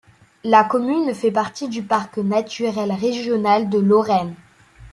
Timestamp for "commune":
0.63-1.13